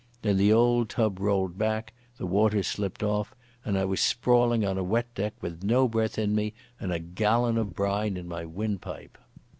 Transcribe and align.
Then 0.23 0.37
the 0.37 0.51
old 0.51 0.89
tub 0.89 1.19
rolled 1.19 1.59
back, 1.59 1.93
the 2.17 2.25
waters 2.25 2.65
slipped 2.65 3.03
off, 3.03 3.35
and 3.63 3.77
I 3.77 3.85
was 3.85 3.99
sprawling 3.99 4.65
on 4.65 4.79
a 4.79 4.83
wet 4.83 5.13
deck 5.13 5.35
with 5.41 5.63
no 5.63 5.87
breath 5.87 6.17
in 6.17 6.33
me 6.33 6.55
and 6.79 6.91
a 6.91 6.97
gallon 6.97 7.55
of 7.55 7.75
brine 7.75 8.17
in 8.17 8.27
my 8.27 8.43
windpipe. 8.45 9.15